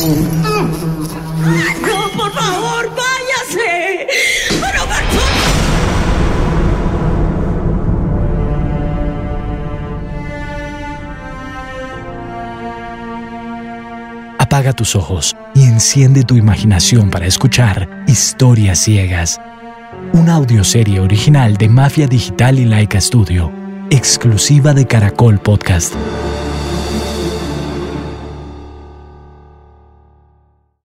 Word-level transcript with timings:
No, 0.00 0.08
por 2.16 2.32
favor, 2.32 2.90
váyase. 2.96 4.06
Roberto. 4.58 5.20
Apaga 14.38 14.72
tus 14.72 14.96
ojos 14.96 15.36
y 15.54 15.64
enciende 15.64 16.22
tu 16.22 16.36
imaginación 16.36 17.10
para 17.10 17.26
escuchar 17.26 18.04
Historias 18.06 18.78
Ciegas, 18.78 19.38
una 20.14 20.36
audioserie 20.36 21.00
original 21.00 21.58
de 21.58 21.68
Mafia 21.68 22.06
Digital 22.06 22.58
y 22.58 22.64
Laika 22.64 23.00
Studio, 23.02 23.52
exclusiva 23.90 24.72
de 24.72 24.86
Caracol 24.86 25.38
Podcast. 25.40 25.94